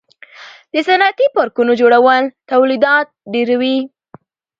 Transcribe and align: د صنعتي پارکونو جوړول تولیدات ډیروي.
د 0.73 0.75
صنعتي 0.87 1.25
پارکونو 1.35 1.71
جوړول 1.81 2.23
تولیدات 2.51 3.07
ډیروي. 3.33 3.77